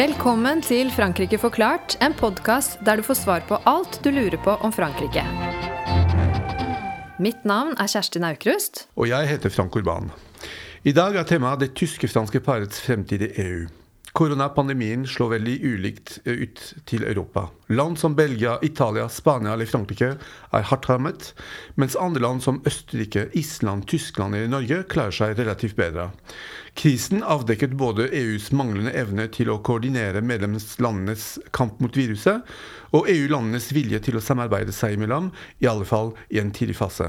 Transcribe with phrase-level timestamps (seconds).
[0.00, 4.54] Velkommen til Frankrike forklart, en podkast der du får svar på alt du lurer på
[4.64, 5.20] om Frankrike.
[7.20, 8.86] Mitt navn er Kjersti Naukrust.
[8.96, 10.08] Og jeg heter Frank Urban.
[10.88, 13.66] I dag er temaet det tyske-franske parets fremtid i EU.
[14.16, 17.50] Koronapandemien slår veldig ulikt eh, ut til Europa.
[17.70, 20.16] Land som Belgia, Italia, Spania eller Frankrike
[20.50, 21.28] er hardt rammet,
[21.78, 26.08] mens andre land som Østerrike, Island, Tyskland eller Norge klarer seg relativt bedre.
[26.74, 32.42] Krisen avdekket både EUs manglende evne til å koordinere medlemslandenes kamp mot viruset,
[32.90, 35.28] og EU-landenes vilje til å samarbeide seg imellom,
[35.62, 37.06] i alle fall i en tidlig fase.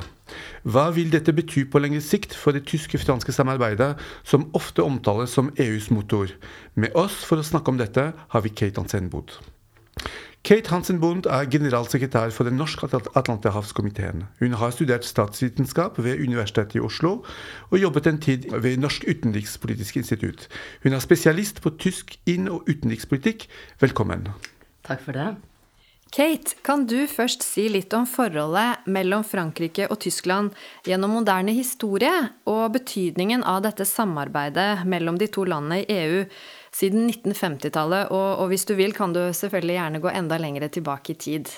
[0.61, 5.49] Hva vil dette bety på lengre sikt for det tyske-franske samarbeidet, som ofte omtales som
[5.57, 6.29] EUs motor?
[6.77, 9.39] Med oss for å snakke om dette har vi Kate Hansen-Boot.
[10.43, 14.23] Kate Hansen Bundt er generalsekretær for Den norske atlanterhavskomiteen.
[14.39, 17.19] Hun har studert statsvitenskap ved Universitetet i Oslo
[17.69, 20.47] og jobbet en tid ved Norsk utenrikspolitisk institutt.
[20.83, 23.45] Hun er spesialist på tysk inn- og utenrikspolitikk.
[23.85, 24.31] Velkommen.
[24.87, 25.29] Takk for det.
[26.11, 32.11] Kate, kan du først si litt om forholdet mellom Frankrike og Tyskland gjennom moderne historie,
[32.49, 36.25] og betydningen av dette samarbeidet mellom de to landene i EU
[36.75, 38.11] siden 1950-tallet?
[38.11, 41.51] Og, og hvis du vil, kan du selvfølgelig gjerne gå enda lenger tilbake i tid.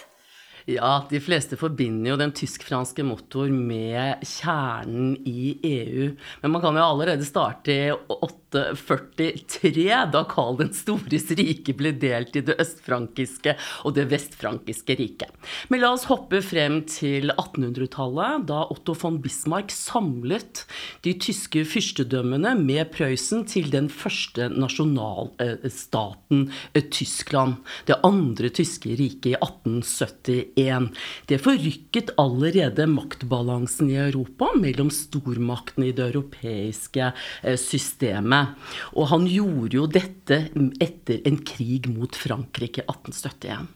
[0.66, 6.14] Ja, de fleste forbinder jo den tysk-franske motor med kjernen i EU.
[6.40, 12.38] Men man kan jo allerede starte i 843, da Karl den stores rike ble delt
[12.40, 15.34] i det østfrankiske og det vestfrankiske riket.
[15.68, 20.64] Men la oss hoppe frem til 1800-tallet, da Otto von Bismarck samlet
[21.04, 27.60] de tyske fyrstedømmene med Prøysen til den første nasjonalstaten eh, Tyskland.
[27.90, 30.90] Det andre tyske riket i 1871 én.
[31.30, 38.56] Det forrykket allerede maktbalansen i Europa mellom stormaktene i det europeiske eh, systemet.
[38.94, 40.46] Og han gjorde jo dette
[40.84, 43.70] etter en krig mot Frankrike i 1871.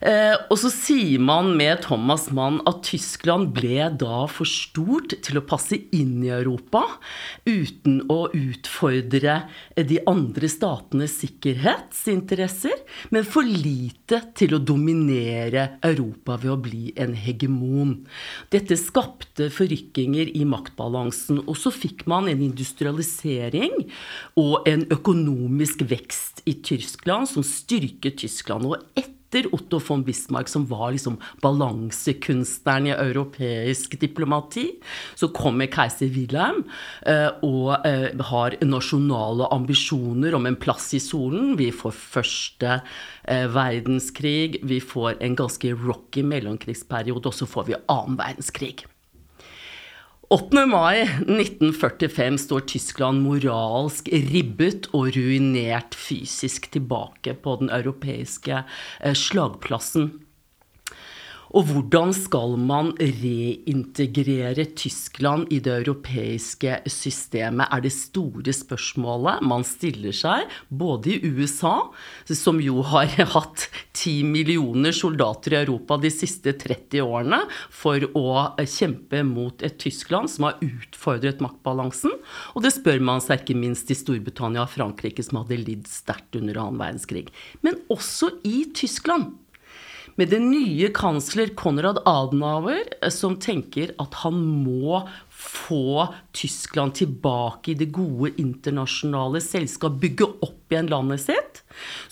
[0.00, 5.36] Eh, og så sier man med Thomas Mann at Tyskland ble da for stort til
[5.36, 6.86] å passe inn i Europa
[7.44, 9.36] uten å utfordre
[9.76, 12.80] de andre statenes sikkerhetsinteresser,
[13.12, 17.94] men for lite til å dominere Europa ved å bli en hegemon.
[18.52, 23.76] Dette skapte forrykkinger i maktbalansen, og så fikk man en industrialisering
[24.40, 28.64] og en økonomisk vekst i Tyskland som styrket Tyskland.
[28.70, 34.66] og etter etter Otto von Bismarck, som var liksom balansekunstneren i europeisk diplomati,
[35.14, 36.64] så kommer keiser Wilhelm
[37.06, 41.54] eh, og eh, har nasjonale ambisjoner om en plass i solen.
[41.60, 42.80] Vi får første
[43.24, 48.89] eh, verdenskrig, vi får en ganske rocky mellomkrigsperiode, og så får vi annen verdenskrig.
[50.30, 50.66] 8.
[50.70, 60.12] mai 1945 står Tyskland moralsk ribbet og ruinert fysisk tilbake på den europeiske eh, slagplassen.
[61.50, 69.66] Og hvordan skal man reintegrere Tyskland i det europeiske systemet, er det store spørsmålet man
[69.66, 71.90] stiller seg, både i USA,
[72.30, 73.66] som jo har hatt
[73.96, 77.42] ti millioner soldater i Europa de siste 30 årene
[77.74, 82.14] for å kjempe mot et Tyskland som har utfordret maktbalansen,
[82.54, 86.38] og det spør man seg ikke minst i Storbritannia og Frankrike, som hadde lidd sterkt
[86.38, 87.26] under annen verdenskrig.
[87.66, 89.32] Men også i Tyskland
[90.20, 95.00] med den nye kansler Konrad Adenauer, eh, som tenker at han må
[95.40, 101.62] få Tyskland tilbake i det gode internasjonale selskap, bygge opp igjen landet sitt,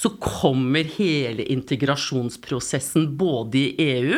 [0.00, 4.17] så kommer hele integrasjonsprosessen både i EU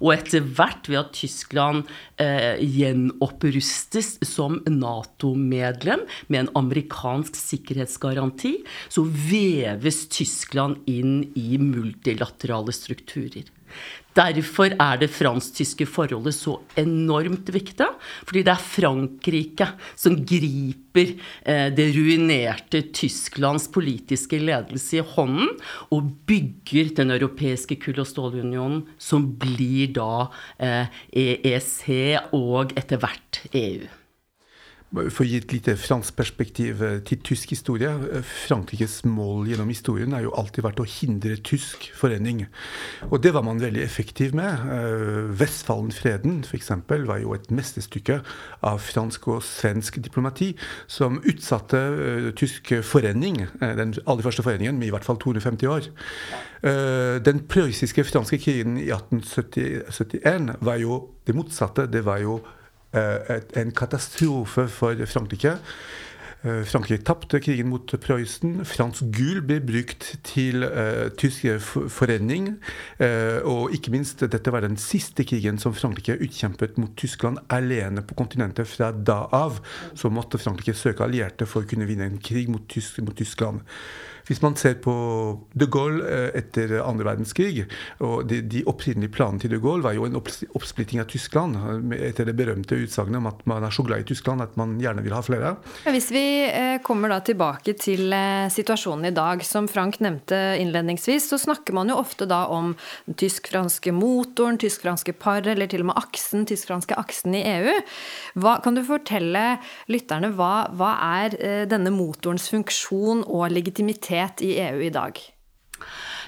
[0.00, 1.90] og etter hvert ved at Tyskland
[2.22, 13.50] eh, gjenopprustes som Nato-medlem med en amerikansk sikkerhetsgaranti, så veves Tyskland inn i multilaterale strukturer.
[14.12, 17.86] Derfor er det fransk-tyske forholdet så enormt viktig.
[18.28, 21.14] Fordi det er Frankrike som griper
[21.48, 25.54] eh, det ruinerte Tysklands politiske ledelse i hånden
[25.94, 30.28] og bygger den europeiske kull- og stålunionen, som blir da
[30.60, 31.80] EEC
[32.36, 34.01] og etter hvert EU.
[34.92, 37.88] For å gi et lite fransk perspektiv eh, til tysk historie.
[38.12, 42.44] Eh, Frankrikes mål gjennom historien har jo alltid vært å hindre tysk forening.
[43.08, 44.68] Og det var man veldig effektiv med.
[45.40, 46.70] Vestfallenfreden f.eks.
[47.08, 48.20] var jo et mesterstykke
[48.68, 50.52] av fransk og svensk diplomati
[50.90, 51.80] som utsatte
[52.38, 55.88] tysk forening, den aller første foreningen, med i hvert fall 250 år.
[57.26, 61.88] Den prøyssiske franske krigen i 1871 var jo det motsatte.
[61.90, 62.61] Det var jo Eh,
[62.92, 65.58] en katastrofe for Frankrike.
[66.42, 68.64] Eh, Frankrike tapte krigen mot Prøysen.
[68.66, 71.46] Fransk gull ble brukt til uh, tysk
[71.92, 72.56] forening.
[72.98, 78.02] Uh, og ikke minst, dette var den siste krigen som Frankrike utkjempet mot Tyskland alene
[78.02, 78.66] på kontinentet.
[78.66, 79.62] Fra da av
[79.94, 83.62] så måtte Frankrike søke allierte for å kunne vinne en krig mot, Tysk, mot Tyskland.
[84.32, 84.92] Hvis man ser på
[85.52, 87.66] de Gaulle eh, etter andre verdenskrig,
[88.00, 91.58] og de, de opprinnelige planene til de Gaulle var jo en oppsplitting av Tyskland,
[91.92, 95.04] etter det berømte utsagnet om at man er så glad i Tyskland at man gjerne
[95.04, 95.50] vil ha flere.
[95.84, 101.28] Hvis vi eh, kommer da tilbake til eh, situasjonen i dag, som Frank nevnte innledningsvis,
[101.28, 102.72] så snakker man jo ofte da om
[103.04, 107.76] den tysk-franske motoren, tysk-franske par, eller til og med aksen, tysk-franske aksen i EU.
[108.40, 109.44] Hva, kan du fortelle
[109.92, 111.36] lytterne hva, hva er
[111.68, 115.18] denne motorens funksjon og legitimitet aktivitet i EU i dag?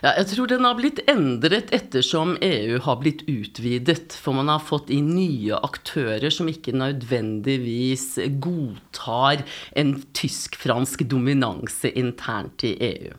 [0.03, 4.13] Ja, jeg tror den har blitt endret ettersom EU har blitt utvidet.
[4.13, 9.47] For man har fått inn nye aktører som ikke nødvendigvis godtar
[9.79, 13.15] en tysk-fransk dominanse internt i EU.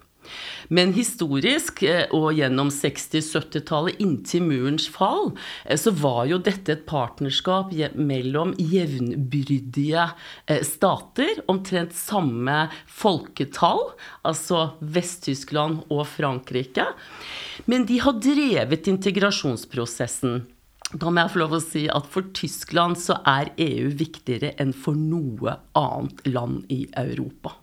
[0.73, 5.33] Men historisk, eh, og gjennom 60-70-tallet, inntil murens fall,
[5.65, 10.07] eh, så var jo dette et partnerskap mellom jevnbyrdige
[10.47, 13.91] eh, stater, omtrent samme folketall,
[14.25, 16.87] altså Vest-Tyskland og Frankrike.
[17.69, 20.43] Men de har drevet integrasjonsprosessen.
[20.93, 24.73] Da må jeg få lov å si at for Tyskland så er EU viktigere enn
[24.77, 27.55] for noe annet land i Europa.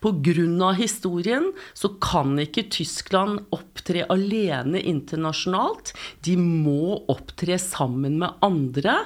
[0.00, 0.72] Pga.
[0.78, 5.92] historien så kan ikke Tyskland opptre alene internasjonalt.
[6.24, 8.96] De må opptre sammen med andre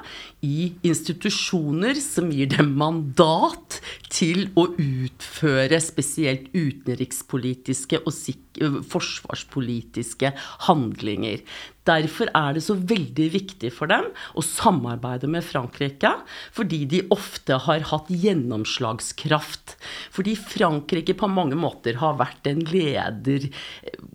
[0.45, 3.81] i institusjoner som gir dem mandat
[4.13, 8.13] til å utføre spesielt utenrikspolitiske og
[8.61, 10.33] forsvarspolitiske
[10.69, 11.43] handlinger.
[11.85, 16.15] Derfor er det så veldig viktig for dem å samarbeide med Frankrike,
[16.55, 19.75] fordi de ofte har hatt gjennomslagskraft.
[20.15, 23.51] Fordi Frankrike på mange måter har vært en leder,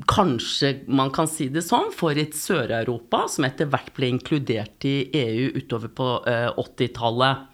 [0.09, 4.97] kanskje man kan si det sånn, for et Sør-Europa som etter hvert ble inkludert i
[5.21, 7.45] EU utover på 80-tallet.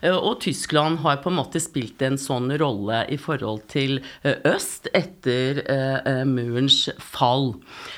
[0.00, 4.38] Eh, og Tyskland har på en måte spilt en sånn rolle i forhold til eh,
[4.48, 7.54] øst etter eh, murens fall.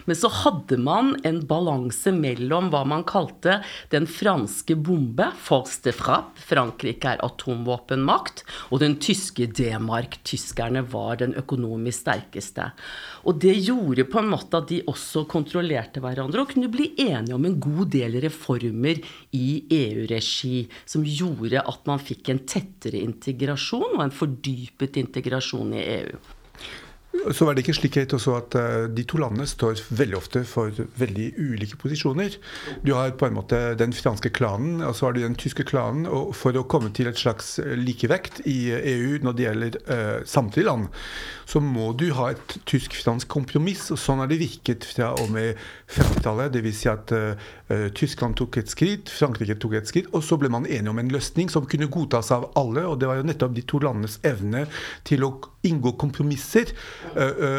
[0.06, 3.60] Men så hadde man en balanse mellom hva man kalte
[3.94, 11.36] den franske bombe, force de Frankrike er atomvåpenmakt, og den tyske D-mark, tyskerne var den
[11.38, 12.70] økonomisk sterkeste.
[13.28, 17.36] Og det gjorde på en måte at de også kontrollerte hverandre og kunne bli enige
[17.36, 19.02] om en god del reformer
[19.36, 25.82] i EU-regi, som gjorde at man fikk en tettere integrasjon og en fordypet integrasjon i
[25.96, 26.22] EU.
[27.12, 30.72] Så var det ikke slik også at eh, De to landene står veldig ofte for
[30.98, 32.38] veldig ulike posisjoner.
[32.86, 36.06] Du har på en måte den franske klanen, og så har du den tyske klanen.
[36.06, 40.66] og For å komme til et slags likevekt i EU når det gjelder uh, samtlige
[40.66, 40.88] land,
[41.44, 43.90] så må du ha et tysk-fransk kompromiss.
[43.92, 45.60] og Sånn har det virket fra og med
[45.92, 46.52] 50-tallet.
[46.56, 46.80] Dvs.
[46.82, 47.52] Si at uh,
[47.96, 51.12] Tyskland tok et skritt, Frankrike tok et skritt, og så ble man enige om en
[51.12, 52.86] løsning som kunne godtas av alle.
[52.88, 54.64] og Det var jo nettopp de to landenes evne
[55.08, 55.34] til å
[55.68, 56.72] inngå kompromisser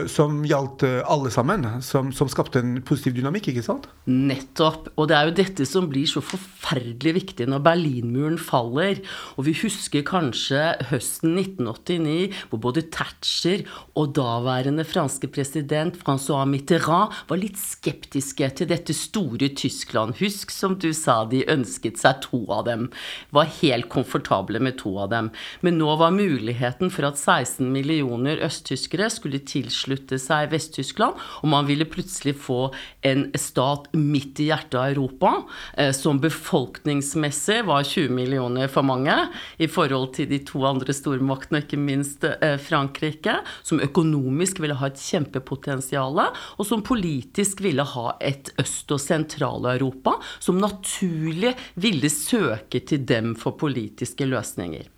[0.09, 3.87] som gjaldt alle sammen, som, som, skapte en positiv dynamikk, ikke sant?
[4.09, 4.89] Nettopp.
[4.97, 9.01] Og det er jo dette som blir så forferdelig viktig når Berlinmuren faller.
[9.37, 13.65] Og vi husker kanskje høsten 1989, hvor både Thatcher
[13.99, 20.17] og daværende franske president Francois Mitterrand var litt skeptiske til dette store Tyskland.
[20.21, 22.89] Husk, som du sa, de ønsket seg to av dem.
[23.35, 25.31] Var helt komfortable med to av dem.
[25.61, 31.67] Men nå var muligheten for at 16 millioner østtyskere skulle tilslutte seg Vest-Tyskland, og man
[31.69, 32.67] ville plutselig få
[33.01, 35.33] en stat midt i hjertet av Europa,
[35.77, 39.15] eh, som befolkningsmessig var 20 millioner for mange
[39.57, 44.77] i forhold til de to andre stormaktene, og ikke minst eh, Frankrike, som økonomisk ville
[44.79, 52.09] ha et kjempepotensial, og som politisk ville ha et Øst- og Sentral-Europa som naturlig ville
[52.11, 54.89] søke til dem for politiske løsninger.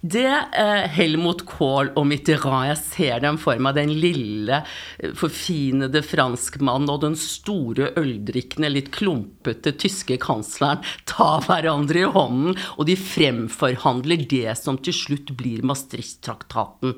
[0.00, 0.24] Det
[0.56, 4.62] eh, Helmut Kohl og Mitterrand Jeg ser dem for meg, den lille,
[4.96, 10.80] eh, forfinede franskmannen og den store øldrikkende, litt klumpete tyske kansleren
[11.10, 16.96] ta hverandre i hånden, og de fremforhandler det som til slutt blir Maastricht-traktaten.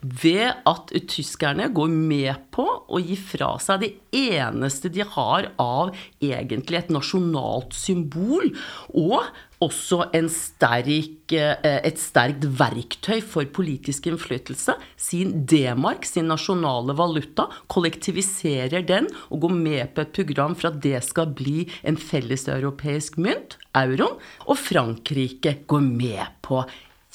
[0.00, 5.92] Ved at tyskerne går med på å gi fra seg det eneste de har av
[6.24, 8.48] egentlig et nasjonalt symbol,
[8.96, 9.20] og
[9.64, 14.76] også sterk, eh, et sterkt verktøy for politisk innflytelse.
[14.96, 20.80] Sin D-mark, sin nasjonale valuta, kollektiviserer den og går med på et program for at
[20.82, 24.18] det skal bli en felleseuropeisk mynt, euroen.
[24.46, 26.64] Og Frankrike går med på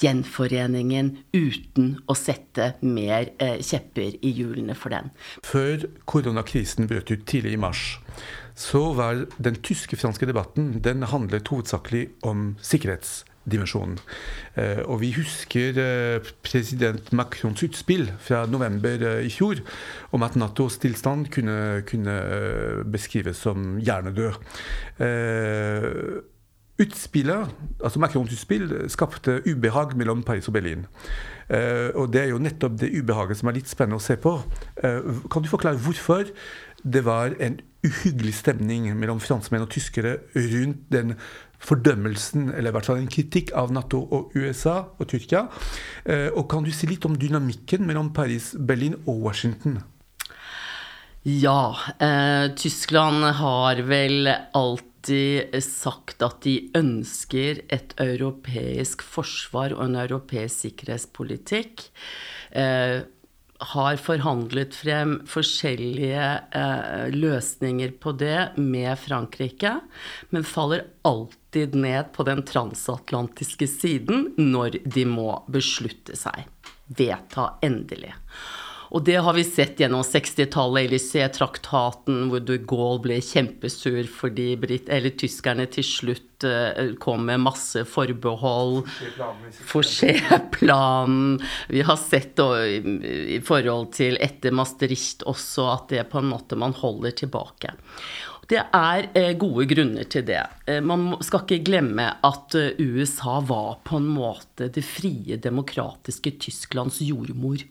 [0.02, 5.12] gjenforeningen uten å sette mer eh, kjepper i hjulene for den.
[5.46, 7.84] Før koronakrisen brøt ut tidlig i mars,
[8.54, 13.98] så var den tyske-franske debatten den handlet hovedsakelig om sikkerhetsdimensjonen.
[14.54, 19.58] Eh, og vi husker eh, president Macrons utspill fra november eh, i fjor
[20.14, 22.14] om at Natos tilstand kunne, kunne
[22.94, 24.38] beskrives som hjernedød.
[26.74, 27.50] Utspillet,
[27.82, 30.86] altså Macrons utspill skapte ubehag mellom Paris og Berlin.
[31.94, 34.32] Og det er jo nettopp det ubehaget som er litt spennende å se på.
[34.82, 36.32] Kan du forklare hvorfor
[36.82, 41.14] det var en uhyggelig stemning mellom franskmenn og tyskere rundt den
[41.64, 45.46] fordømmelsen, eller i hvert fall en kritikk av Nato og USA og Tyrkia?
[46.04, 49.80] Uh, og kan du si litt om dynamikken mellom Paris, Berlin og Washington?
[51.24, 51.72] Ja,
[52.52, 61.86] Tyskland har vel alltid sagt at de ønsker et europeisk forsvar og en europeisk sikkerhetspolitikk.
[62.52, 63.00] Eh,
[63.72, 69.78] har forhandlet frem forskjellige eh, løsninger på det med Frankrike,
[70.30, 76.44] men faller alltid ned på den transatlantiske siden når de må beslutte seg.
[76.86, 78.12] Vedta endelig.
[78.94, 84.86] Og det har vi sett gjennom 60-tallet, Élysée-traktaten, hvor de Gaulle ble kjempesur fordi Brit
[84.92, 88.84] eller tyskerne til slutt uh, kom med masse forbehold.
[89.66, 91.40] Forse-planen.
[91.74, 96.76] Vi har sett i forhold til etter Maastricht også at det på en måte man
[96.78, 97.74] holder tilbake.
[98.50, 100.42] Det er eh, gode grunner til det.
[100.68, 106.34] Eh, man skal ikke glemme at eh, USA var på en måte det frie, demokratiske
[106.44, 107.64] Tysklands jordmor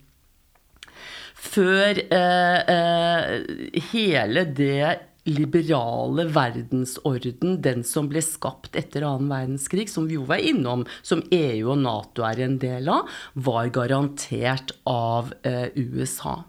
[1.44, 10.08] før eh, eh, hele det liberale verdensorden, den som ble skapt etter annen verdenskrig, som
[10.10, 15.32] vi jo var innom, som EU og Nato er en del av, var garantert av
[15.48, 16.42] eh, USA.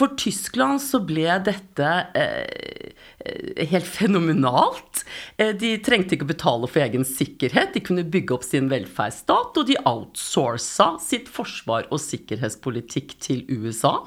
[0.00, 2.92] For Tyskland så ble dette eh,
[3.68, 5.02] helt fenomenalt.
[5.36, 9.60] Eh, de trengte ikke å betale for egen sikkerhet, de kunne bygge opp sin velferdsstat,
[9.60, 13.98] og de outsourca sitt forsvar og sikkerhetspolitikk til USA.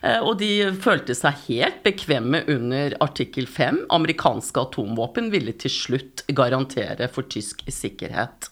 [0.00, 3.84] Eh, og de følte seg helt bekvemme under artikkel 5.
[3.98, 8.48] Amerikanske atomvåpen ville til slutt garantere for tysk sikkerhet.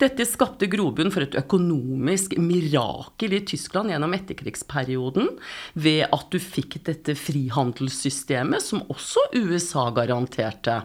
[0.00, 5.28] Dette skapte grobunn for et økonomisk mirakel i Tyskland gjennom etterkrigsperioden,
[5.76, 10.78] ved at du fikk dette frihandelssystemet som også USA garanterte.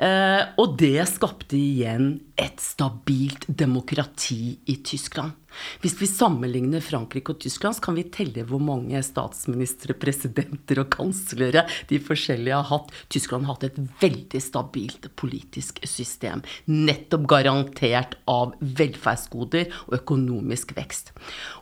[0.00, 5.34] Eh, og det skapte igjen et stabilt demokrati i Tyskland.
[5.82, 10.88] Hvis vi sammenligner Frankrike og Tyskland, så kan vi telle hvor mange statsministre, presidenter og
[10.94, 12.94] kanslere de forskjellige har hatt.
[13.12, 16.46] Tyskland har hatt et veldig stabilt politisk system.
[16.70, 21.12] Nettopp garantert av velferdsgoder og økonomisk vekst.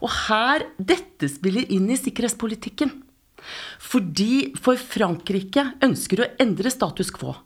[0.05, 2.93] Og her Dette spiller inn i sikkerhetspolitikken.
[3.83, 7.37] Fordi for Frankrike ønsker å endre status quo.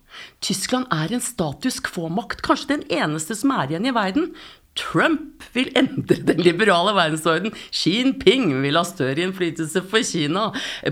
[0.45, 4.33] Tyskland er en status quo-makt, kanskje den eneste som er igjen i verden.
[4.79, 7.53] Trump vil endre den liberale verdensorden.
[7.69, 10.47] Xi Jinping vil ha større innflytelse for Kina.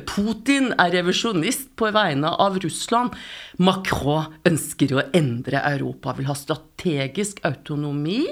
[0.09, 3.17] Putin er revisjonist på vegne av Russland.
[3.57, 8.27] Macron ønsker å endre Europa, vil ha strategisk autonomi,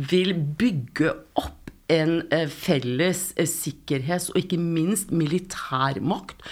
[0.00, 1.12] vil bygge
[1.44, 6.42] opp en eh, felles eh, sikkerhets- og ikke minst militærmakt,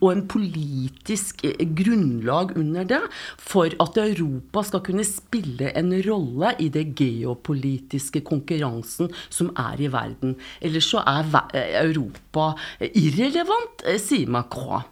[0.00, 3.00] og en politisk eh, grunnlag under det,
[3.38, 9.90] for at Europa skal kunne spille en rolle i det geopolitiske konkurransen som er i
[9.92, 10.36] verden.
[10.60, 11.26] Ellers så er
[11.82, 14.86] Europa irrelevant, sier Macron.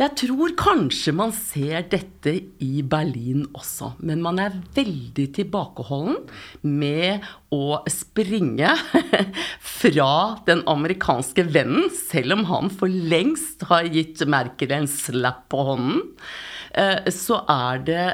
[0.00, 2.32] Jeg tror kanskje man ser dette
[2.64, 6.22] i Berlin også, men man er veldig tilbakeholden
[6.64, 8.70] med å springe
[9.82, 10.12] fra
[10.46, 16.00] den amerikanske vennen, selv om han for lengst har gitt Merkel en slapp på hånden.
[17.12, 18.04] så er det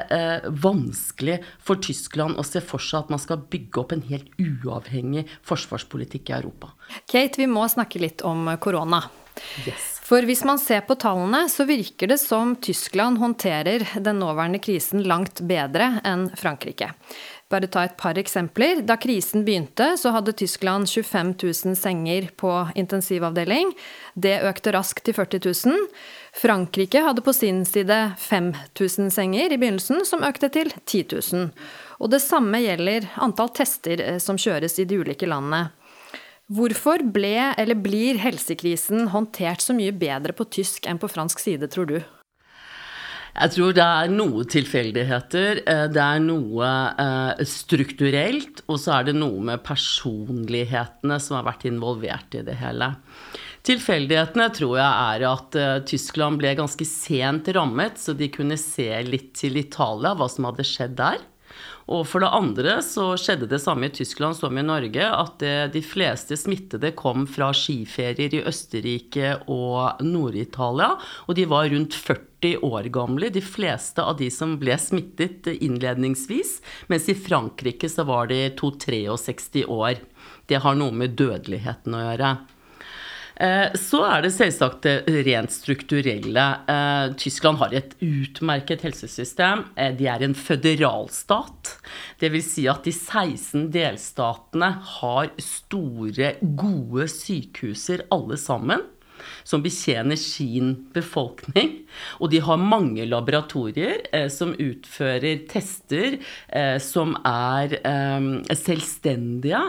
[0.64, 5.28] vanskelig for Tyskland å se for seg at man skal bygge opp en helt uavhengig
[5.47, 6.73] forsvarspolitikk i Europa.
[7.07, 9.05] Kate, vi må snakke litt om korona.
[9.69, 9.96] Yes.
[10.07, 15.03] For hvis man ser på tallene, så virker det som Tyskland håndterer den nåværende krisen
[15.03, 16.93] langt bedre enn Frankrike.
[17.51, 18.85] Bare ta et par eksempler.
[18.87, 23.73] Da krisen begynte, så hadde Tyskland 25 000 senger på intensivavdeling.
[24.15, 25.83] Det økte raskt til 40 000.
[26.35, 31.51] Frankrike hadde på sin side 5000 senger i begynnelsen, som økte til 10 000.
[31.99, 35.69] Og det samme gjelder antall tester eh, som kjøres i de ulike landene.
[36.47, 41.67] Hvorfor ble eller blir helsekrisen håndtert så mye bedre på tysk enn på fransk side,
[41.73, 41.97] tror du?
[43.37, 45.59] Jeg tror det er noe tilfeldigheter.
[45.69, 46.69] Eh, det er noe
[47.03, 52.57] eh, strukturelt, og så er det noe med personlighetene som har vært involvert i det
[52.62, 52.95] hele.
[53.67, 58.87] Tilfeldighetene tror jeg er at uh, Tyskland ble ganske sent rammet, så de kunne se
[59.03, 61.19] litt til Italia, hva som hadde skjedd der.
[61.87, 65.83] Og for det andre så skjedde det samme i Tyskland som i Norge, at de
[65.87, 70.97] fleste smittede kom fra skiferier i Østerrike og Nord-Italia,
[71.31, 76.59] og de var rundt 40 år gamle, de fleste av de som ble smittet innledningsvis,
[76.90, 80.02] mens i Frankrike så var de 2-63 år.
[80.50, 82.35] Det har noe med dødeligheten å gjøre.
[83.37, 86.47] Eh, så er det selvsagt det rent strukturelle.
[86.73, 89.66] Eh, Tyskland har et utmerket helsesystem.
[89.76, 91.76] Eh, de er en føderalstat.
[92.23, 92.50] Dvs.
[92.55, 98.85] Si at de 16 delstatene har store, gode sykehuser alle sammen
[99.49, 101.83] som betjener sin befolkning.
[102.21, 106.19] Og de har mange laboratorier som utfører tester
[106.85, 107.78] som er
[108.52, 109.62] selvstendige.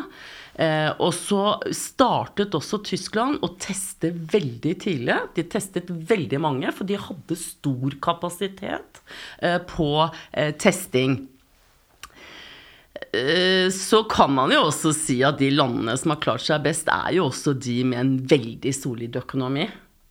[0.58, 5.18] Eh, og så startet også Tyskland å teste veldig tidlig.
[5.38, 9.02] De testet veldig mange, for de hadde stor kapasitet
[9.38, 9.92] eh, på
[10.34, 11.20] eh, testing.
[13.72, 17.14] Så kan man jo også si at de landene som har klart seg best, er
[17.16, 19.68] jo også de med en veldig solid økonomi.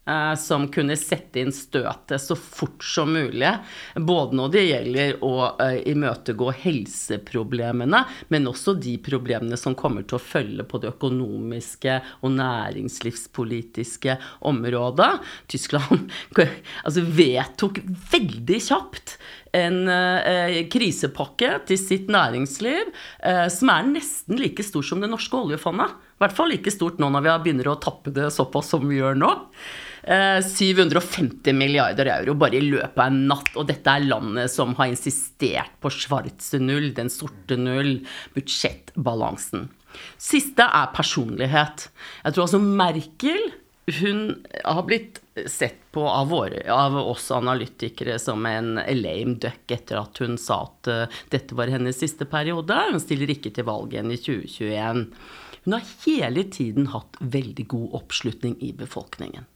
[0.07, 3.51] Eh, som kunne sette inn støtet så fort som mulig.
[3.99, 10.21] Både når det gjelder å uh, imøtegå helseproblemene, men også de problemene som kommer til
[10.21, 14.15] å følge på det økonomiske og næringslivspolitiske
[14.47, 15.11] området.
[15.51, 16.07] Tyskland
[16.87, 17.83] altså, vedtok
[18.13, 19.17] veldig kjapt
[19.57, 22.93] en eh, krisepakke til sitt næringsliv
[23.25, 25.97] eh, som er nesten like stor som det norske oljefondet.
[25.97, 29.01] I hvert fall like stort nå når vi begynner å tappe det såpass som vi
[29.01, 29.33] gjør nå.
[30.07, 33.53] 750 eh, milliarder euro bare i løpet av en natt.
[33.59, 37.99] Og dette er landet som har insistert på schwarze null, den sorte null,
[38.37, 39.69] budsjettbalansen.
[40.21, 41.89] Siste er personlighet.
[42.25, 43.49] Jeg tror altså Merkel
[44.01, 50.01] hun har blitt sett på av, våre, av, oss analytikere som en lame duck etter
[50.01, 52.75] at hun sa at uh, dette var hennes siste periode.
[52.91, 55.05] Hun stiller ikke til valg igjen i 2021.
[55.67, 59.47] Hun har hele tiden hatt veldig god oppslutning i befolkningen.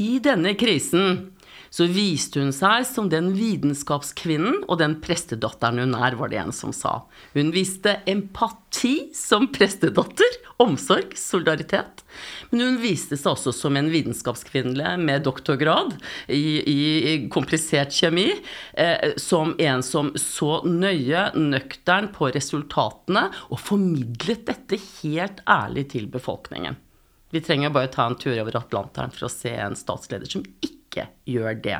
[0.00, 1.32] I denne krisen
[1.72, 6.52] så viste hun seg som den vitenskapskvinnen og den prestedatteren hun er, var det en
[6.52, 6.98] som sa.
[7.32, 12.04] Hun viste empati som prestedatter, omsorg, solidaritet.
[12.50, 15.96] Men hun viste seg også som en vitenskapskvinne med doktorgrad
[16.28, 18.28] i, i komplisert kjemi,
[18.76, 26.12] eh, som en som så nøye, nøktern på resultatene og formidlet dette helt ærlig til
[26.12, 26.76] befolkningen.
[27.32, 31.06] Vi trenger bare ta en tur over Atlanteren for å se en statsleder som ikke
[31.24, 31.78] gjør det.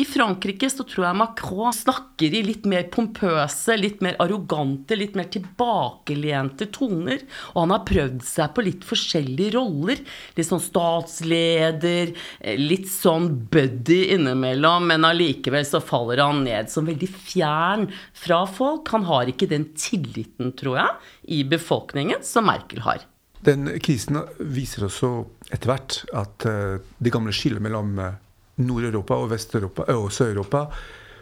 [0.00, 5.18] I Frankrike så tror jeg Macron snakker i litt mer pompøse, litt mer arrogante, litt
[5.18, 7.26] mer tilbakelente toner.
[7.52, 10.00] Og han har prøvd seg på litt forskjellige roller.
[10.38, 12.14] Litt sånn statsleder,
[12.56, 14.88] litt sånn buddy innimellom.
[14.94, 18.88] Men allikevel så faller han ned som veldig fjern fra folk.
[18.96, 20.98] Han har ikke den tilliten, tror jeg,
[21.36, 23.04] i befolkningen som Merkel har.
[23.46, 25.10] Den krisen viser også
[25.52, 28.16] etter hvert at uh, det gamle skillet mellom uh,
[28.58, 30.66] Nord-Europa og Vest-Europa uh, og Sør-Europa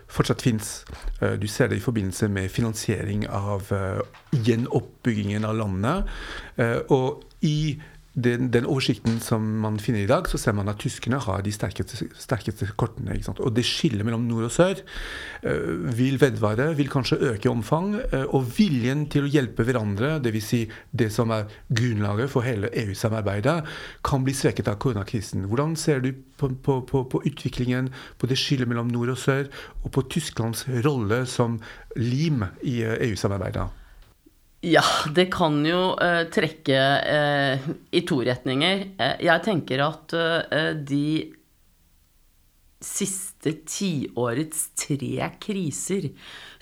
[0.06, 0.84] fortsatt fins.
[1.18, 3.66] Du ser det i forbindelse med finansiering av
[4.30, 6.12] gjenoppbyggingen av landet.
[6.94, 7.74] Og i
[8.16, 11.52] den, den, oversikten som man finner i dag, så ser man at tyskerne har de
[11.52, 13.16] sterkeste, sterkeste kortene.
[13.36, 17.92] Og det skillet mellom nord og sør uh, vil vedvare, vil kanskje øke omfang.
[18.14, 20.46] Uh, og viljen til å hjelpe hverandre, dvs.
[20.46, 20.62] Si
[20.96, 23.56] det som er grunnlaget for hele EU-samarbeidet,
[24.06, 25.48] kan bli svekket av koronakrisen.
[25.50, 29.50] Hvordan ser du på, på, på, på, utviklingen, på det skillet mellom nord og sør,
[29.82, 31.60] og på Tysklands rolle som
[31.98, 33.85] lim i uh, EU-samarbeidet?
[34.64, 38.86] Ja, det kan jo uh, trekke uh, i to retninger.
[38.96, 40.14] Uh, jeg tenker at
[40.88, 41.08] de
[42.86, 46.08] siste tiårets tre kriser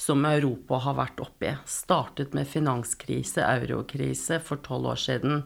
[0.00, 1.52] som Europa har vært oppi.
[1.70, 5.42] Startet med finanskrise, eurokrise for tolv år siden.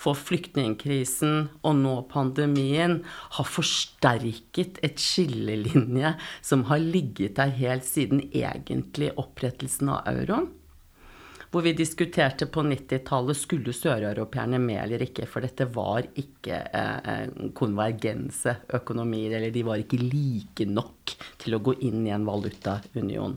[0.00, 3.00] For flyktningkrisen og nå pandemien
[3.36, 10.48] har forsterket et skillelinje som har ligget der helt siden egentlig opprettelsen av euroen
[11.50, 17.26] hvor vi diskuterte på 90-tallet skulle søreuropeerne med eller ikke, for dette var ikke eh,
[17.58, 23.34] konvergense økonomier, eller de var ikke like nok til å gå inn i en valutaunion.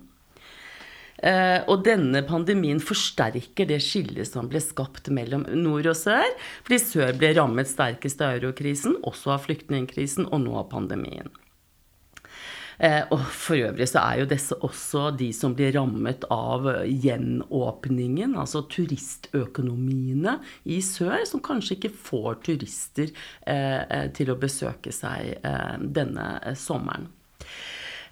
[1.24, 6.28] Eh, og denne pandemien forsterker det skillet som ble skapt mellom nord og sør,
[6.66, 11.32] fordi sør ble rammet sterkest av eurokrisen, også av flyktningkrisen og nå av pandemien.
[12.78, 18.38] Eh, og for øvrig så er jo disse også de som blir rammet av gjenåpningen,
[18.40, 23.12] altså turistøkonomiene i sør, som kanskje ikke får turister
[23.46, 27.10] eh, eh, til å besøke seg denne sommeren.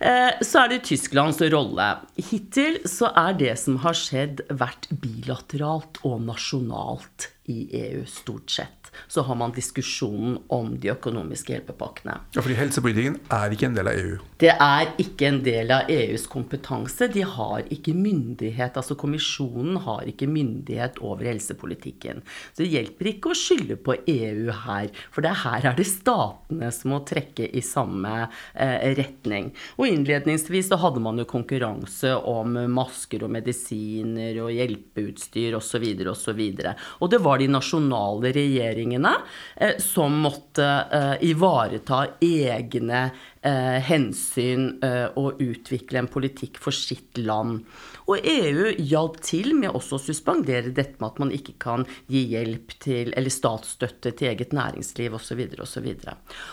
[0.01, 1.85] Så er det Tysklands rolle.
[2.17, 8.80] Hittil så er det som har skjedd, vært bilateralt og nasjonalt i EU, stort sett
[9.07, 12.17] så har man diskusjonen om de økonomiske hjelpepakkene.
[12.35, 14.17] Ja, fordi Helsepolitikken er ikke en del av EU?
[14.41, 17.07] Det er ikke en del av EUs kompetanse.
[17.13, 22.21] De har ikke myndighet, altså Kommisjonen har ikke myndighet over helsepolitikken.
[22.51, 26.71] Så det hjelper ikke å skylde på EU her, for det her er det statene
[26.73, 29.51] som må trekke i samme eh, retning.
[29.77, 35.85] Og innledningsvis så hadde man jo konkurranse om masker og medisiner og hjelpeutstyr osv.
[36.01, 36.11] osv.
[36.11, 39.13] Og, så og det var de nasjonale regjeringene regjeringene
[39.55, 43.09] eh, som måtte eh, ivareta egne
[43.45, 44.69] eh, hensyn
[45.17, 47.61] og utvikle en politikk for sitt land.
[48.09, 52.23] Og EU hjalp til med også å suspendere dette med at man ikke kan gi
[52.33, 55.43] hjelp til, eller statsstøtte til eget næringsliv osv.
[55.61, 55.87] osv.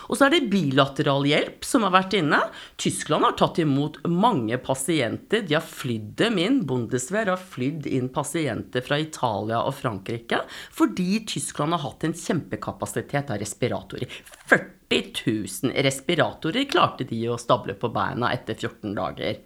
[0.07, 2.41] Og så er det bilateral hjelp som har vært inne.
[2.79, 5.43] Tyskland har tatt imot mange pasienter.
[5.45, 6.61] De har flydd dem inn.
[6.69, 10.43] Bundeswehr har flydd inn pasienter fra Italia og Frankrike
[10.75, 14.19] fordi Tyskland har hatt en kjempekapasitet av respiratorer.
[14.49, 19.37] 40 000 respiratorer klarte de å stable på beina etter 14 dager.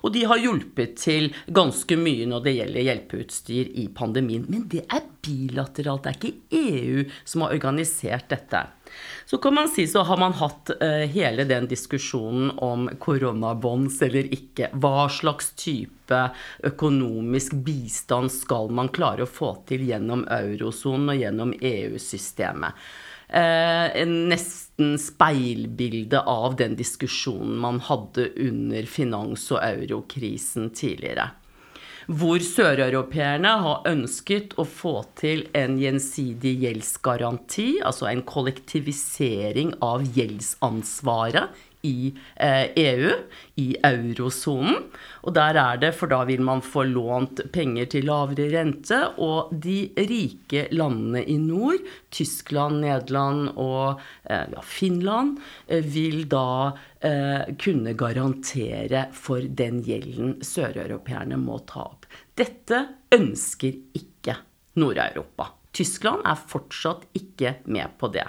[0.00, 4.46] Og de har hjulpet til ganske mye når det gjelder hjelpeutstyr i pandemien.
[4.48, 8.62] Men det er bilateralt, det er ikke EU som har organisert dette.
[9.26, 14.30] Så kan man si så har man hatt uh, hele den diskusjonen om koronabonds eller
[14.32, 14.70] ikke.
[14.78, 16.20] Hva slags type
[16.64, 22.86] økonomisk bistand skal man klare å få til gjennom eurosonen og gjennom EU-systemet?
[23.28, 31.30] Eh, nesten speilbilde av den diskusjonen man hadde under finans- og eurokrisen tidligere.
[32.06, 41.65] Hvor søreuropeerne har ønsket å få til en gjensidig gjeldsgaranti, altså en kollektivisering av gjeldsansvaret
[41.82, 43.12] i EU, eh, e
[43.56, 44.86] i eurosonen.
[45.26, 48.98] Og der er det, for da vil man få lånt penger til lavere rente.
[49.22, 56.72] Og de rike landene i nord, Tyskland, Nederland og eh, ja, Finland, eh, vil da
[57.00, 62.08] eh, kunne garantere for den gjelden søreuropeerne må ta opp.
[62.36, 62.82] Dette
[63.14, 64.36] ønsker ikke
[64.76, 65.52] Nord-Europa.
[65.76, 68.24] Tyskland er fortsatt ikke med på det.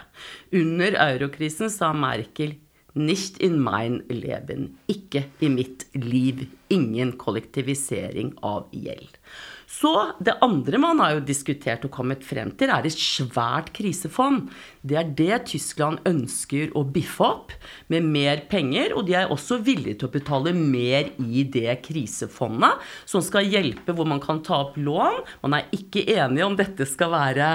[0.55, 2.57] Under eurokrisen sa Merkel
[2.97, 4.71] Nicht in mein Leben.
[4.89, 6.47] Ikke i mitt liv.
[6.73, 9.19] Ingen kollektivisering av gjeld.
[9.67, 9.91] Så
[10.23, 14.47] det andre man har jo diskutert og kommet frem til, er et svært krisefond.
[14.81, 17.51] Det er det Tyskland ønsker å biffe opp
[17.91, 18.95] med mer penger.
[18.95, 23.93] Og de er også villige til å betale mer i det krisefondet, som skal hjelpe
[23.93, 25.21] hvor man kan ta opp lån.
[25.43, 27.51] Man er ikke enige om dette skal være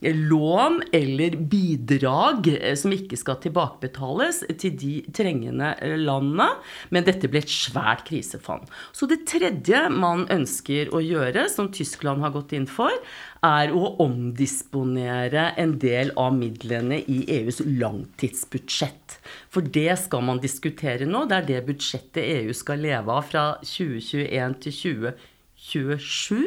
[0.00, 6.48] lån eller bidrag eh, som ikke skal tilbakebetales til de trengende landene.
[6.90, 8.68] Men dette ble et svært krisefond.
[8.96, 12.94] Så det tredje man ønsker å gjøre, som Tyskland har gått inn for,
[13.44, 19.16] er å omdisponere en del av midlene i EUs langtidsbudsjett.
[19.52, 21.24] For det skal man diskutere nå.
[21.28, 25.29] Det er det budsjettet EU skal leve av fra 2021 til 2022.
[25.60, 26.46] 27,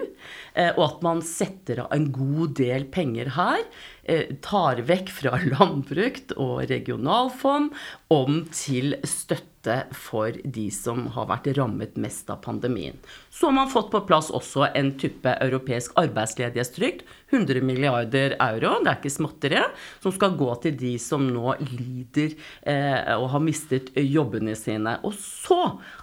[0.58, 3.64] eh, og at man setter av en god del penger her.
[4.04, 7.72] Eh, tar vekk fra landbruk og regionalfond
[8.14, 9.53] om til støtte
[9.96, 12.98] for de som har vært rammet mest av pandemien.
[13.32, 17.04] Så har man fått på plass også en type europeisk arbeidsledighetstrygd.
[17.34, 19.62] 100 milliarder euro, det er ikke småtteri,
[20.04, 22.36] som skal gå til de som nå lider
[22.70, 24.98] eh, og har mistet jobbene sine.
[25.08, 25.62] Og så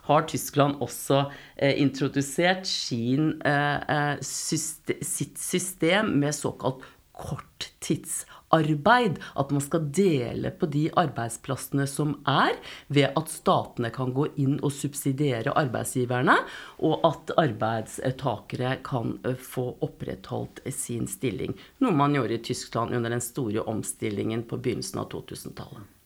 [0.09, 6.83] har Tyskland også eh, introdusert sin, eh, syste, sitt system med såkalt
[7.21, 9.19] korttidspermittering deltidsarbeid.
[9.35, 12.57] At man skal dele på de arbeidsplassene som er,
[12.89, 16.37] ved at statene kan gå inn og subsidiere arbeidsgiverne,
[16.79, 21.57] og at arbeidstakere kan få opprettholdt sin stilling.
[21.81, 25.97] Noe man gjorde i Tyskland under den store omstillingen på begynnelsen av 2000-tallet.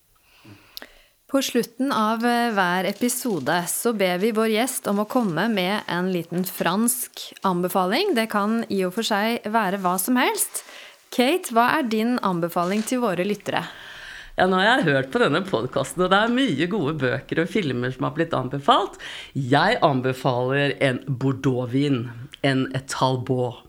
[1.34, 6.12] På slutten av hver episode så ber vi vår gjest om å komme med en
[6.14, 8.12] liten fransk anbefaling.
[8.14, 10.62] Det kan i og for seg være hva som helst.
[11.14, 13.60] Kate, hva er din anbefaling til våre lyttere?
[14.34, 17.52] Ja, nå har jeg hørt på denne podkasten, og det er mye gode bøker og
[17.52, 18.98] filmer som har blitt anbefalt.
[19.38, 22.08] Jeg anbefaler en Bordeaux-vin,
[22.42, 23.62] en Talbot.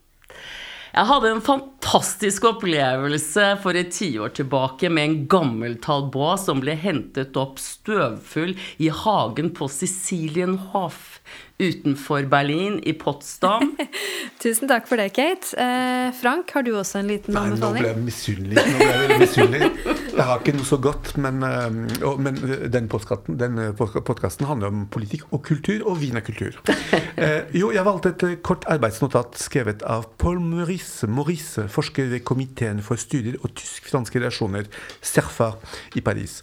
[0.95, 6.73] Jeg hadde en fantastisk opplevelse for et tiår tilbake med en gammel Talbot som ble
[6.79, 11.19] hentet opp støvfull i hagen på Sicilian Hoff
[11.59, 13.75] utenfor Berlin, i Potsdam.
[14.43, 15.55] Tusen takk for det, Kate.
[15.55, 17.85] Eh, Frank, har du også en liten Nei, anbefaling?
[17.85, 18.57] Nå ble jeg misunnelig.
[18.59, 19.69] Nå ble jeg veldig misunnelig.
[20.15, 22.37] Jeg har ikke noe så godt, men, uh, men
[22.71, 26.61] den podkasten handler om politikk og kultur, og wienerkultur.
[27.15, 32.81] Eh, jo, jeg valgte et kort arbeidsnotat skrevet av Paul Maurice, Maurice forsker ved Komiteen
[32.83, 34.67] for studier og tysk-franske relasjoner,
[34.99, 35.53] SERFA,
[35.95, 36.41] i Paris.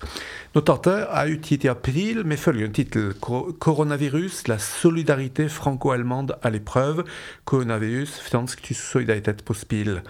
[0.57, 4.57] Notatet er utgitt i april med følgende tittel 'Koronavirus, la
[5.03, 7.05] solidarité franco-allemande à l'épreuve'.
[7.45, 10.01] Koronavirus, fransk-tysk solidaritet på spill.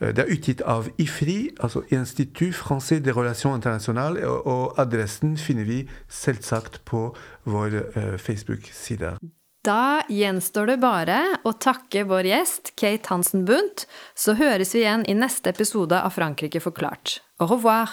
[0.00, 5.88] Det er utgitt av IFRI, altså Institut Français des Relations Internationales, og adressen finner vi
[6.08, 7.78] selvsagt på vår
[8.18, 9.16] Facebook-side.
[9.64, 13.84] Da gjenstår det bare å takke vår gjest, Kate Hansen Bundt.
[14.16, 17.20] Så høres vi igjen i neste episode av Frankrike forklart.
[17.38, 17.92] Au revoir!